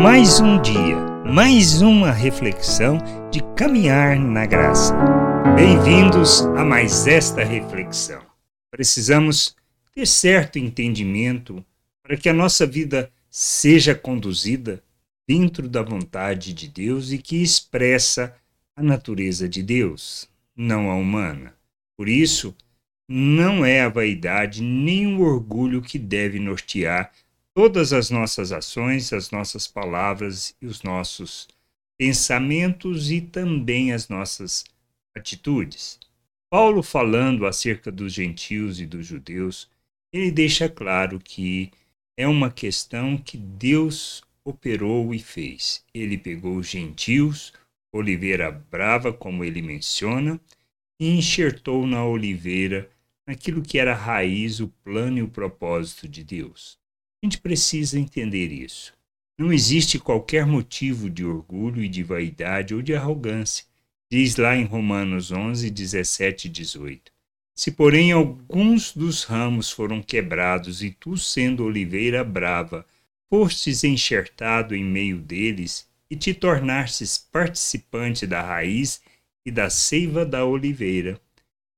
[0.00, 0.96] Mais um dia,
[1.26, 2.98] mais uma reflexão
[3.32, 4.94] de caminhar na graça.
[5.56, 8.22] Bem-vindos a mais esta reflexão.
[8.70, 9.56] Precisamos
[9.92, 11.64] ter certo entendimento
[12.00, 14.84] para que a nossa vida seja conduzida
[15.28, 18.32] dentro da vontade de Deus e que expressa
[18.76, 21.54] a natureza de Deus, não a humana.
[21.96, 22.54] Por isso,
[23.08, 27.10] não é a vaidade nem o orgulho que deve nortear
[27.54, 31.48] todas as nossas ações, as nossas palavras e os nossos
[31.98, 34.64] pensamentos e também as nossas
[35.16, 35.98] atitudes.
[36.50, 39.68] Paulo, falando acerca dos gentios e dos judeus,
[40.12, 41.70] ele deixa claro que
[42.16, 45.84] é uma questão que Deus operou e fez.
[45.92, 47.52] Ele pegou os gentios,
[47.92, 50.40] oliveira brava, como ele menciona,
[50.98, 52.90] e enxertou na oliveira
[53.26, 56.78] naquilo que era a raiz, o plano e o propósito de Deus.
[57.20, 58.94] A gente precisa entender isso.
[59.36, 63.64] Não existe qualquer motivo de orgulho e de vaidade ou de arrogância.
[64.10, 67.12] Diz lá em Romanos 11, 17 e 18.
[67.56, 72.86] Se, porém, alguns dos ramos foram quebrados e tu, sendo oliveira brava,
[73.28, 79.02] fostes enxertado em meio deles e te tornastes participante da raiz
[79.44, 81.20] e da seiva da oliveira,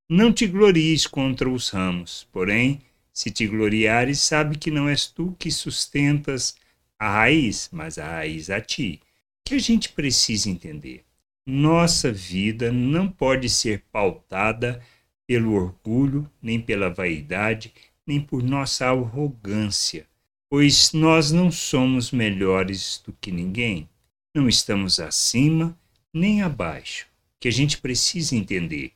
[0.09, 2.83] não te glories contra os ramos, porém,
[3.21, 6.57] se te gloriares, sabe que não és tu que sustentas
[6.99, 8.99] a raiz, mas a raiz a ti.
[9.45, 11.05] Que a gente precisa entender.
[11.47, 14.83] Nossa vida não pode ser pautada
[15.27, 17.75] pelo orgulho, nem pela vaidade,
[18.07, 20.07] nem por nossa arrogância,
[20.49, 23.87] pois nós não somos melhores do que ninguém.
[24.35, 25.79] Não estamos acima
[26.11, 27.07] nem abaixo.
[27.39, 28.93] Que a gente precisa entender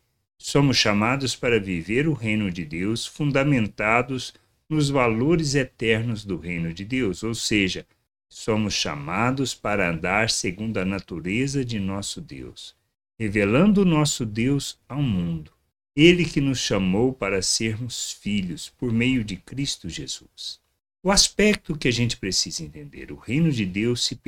[0.46, 4.34] Somos chamados para viver o reino de Deus fundamentados
[4.68, 7.86] nos valores eternos do reino de Deus, ou seja,
[8.28, 12.76] somos chamados para andar segundo a natureza de nosso Deus,
[13.18, 15.50] revelando o nosso Deus ao mundo.
[15.96, 20.60] Ele que nos chamou para sermos filhos por meio de Cristo Jesus.
[21.02, 24.20] O aspecto que a gente precisa entender: o reino de Deus se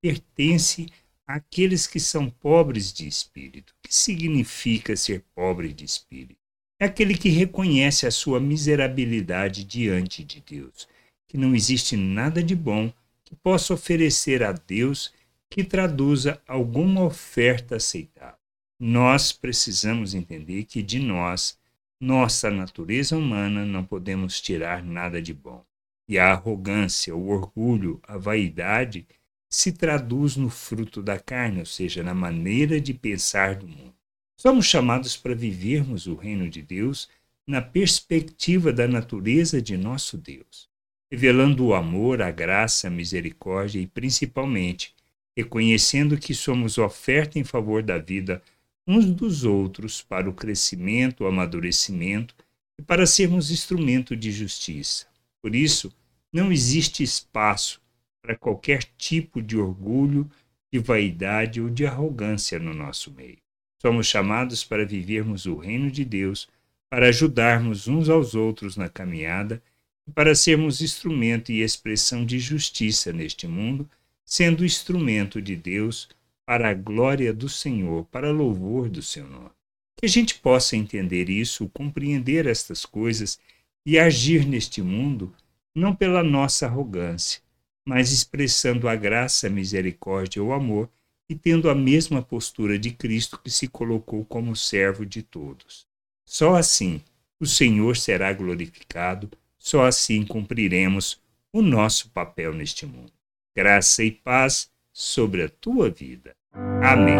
[0.00, 0.86] pertence
[1.28, 3.74] aqueles que são pobres de espírito.
[3.74, 6.40] O que significa ser pobre de espírito?
[6.80, 10.88] É aquele que reconhece a sua miserabilidade diante de Deus,
[11.28, 12.90] que não existe nada de bom
[13.24, 15.12] que possa oferecer a Deus
[15.50, 18.38] que traduza alguma oferta aceitável.
[18.80, 21.58] Nós precisamos entender que de nós,
[22.00, 25.62] nossa natureza humana, não podemos tirar nada de bom.
[26.08, 29.06] E a arrogância, o orgulho, a vaidade
[29.50, 33.94] se traduz no fruto da carne, ou seja, na maneira de pensar do mundo.
[34.36, 37.08] Somos chamados para vivermos o reino de Deus
[37.46, 40.68] na perspectiva da natureza de nosso Deus,
[41.10, 44.94] revelando o amor, a graça, a misericórdia e, principalmente,
[45.36, 48.42] reconhecendo que somos oferta em favor da vida
[48.86, 52.34] uns dos outros para o crescimento, o amadurecimento
[52.78, 55.06] e para sermos instrumento de justiça.
[55.42, 55.92] Por isso,
[56.32, 57.80] não existe espaço
[58.28, 60.30] para qualquer tipo de orgulho,
[60.70, 63.38] de vaidade ou de arrogância no nosso meio.
[63.80, 66.46] Somos chamados para vivermos o reino de Deus,
[66.90, 69.62] para ajudarmos uns aos outros na caminhada
[70.06, 73.88] e para sermos instrumento e expressão de justiça neste mundo,
[74.26, 76.10] sendo instrumento de Deus
[76.44, 79.52] para a glória do Senhor, para louvor do seu nome.
[79.96, 83.40] Que a gente possa entender isso, compreender estas coisas
[83.86, 85.34] e agir neste mundo
[85.74, 87.40] não pela nossa arrogância,
[87.88, 90.90] mas expressando a graça, a misericórdia ou amor
[91.26, 95.86] e tendo a mesma postura de Cristo que se colocou como servo de todos.
[96.26, 97.00] Só assim
[97.40, 101.18] o Senhor será glorificado, só assim cumpriremos
[101.50, 103.10] o nosso papel neste mundo.
[103.56, 106.36] Graça e paz sobre a tua vida.
[106.84, 107.16] Amém.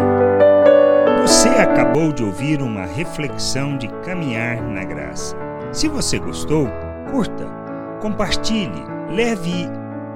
[1.23, 5.35] Você acabou de ouvir uma reflexão de caminhar na graça.
[5.73, 6.67] Se você gostou,
[7.09, 7.47] curta,
[7.99, 9.67] compartilhe, leve